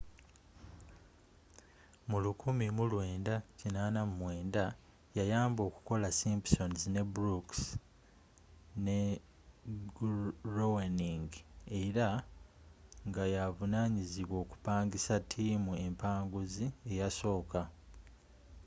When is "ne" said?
6.93-7.01